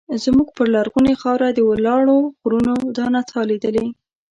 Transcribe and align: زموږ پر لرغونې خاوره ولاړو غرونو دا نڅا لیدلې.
زموږ 0.23 0.47
پر 0.57 0.67
لرغونې 0.75 1.13
خاوره 1.21 1.49
ولاړو 1.69 2.17
غرونو 2.41 2.75
دا 2.97 3.05
نڅا 3.15 3.41
لیدلې. 3.49 3.87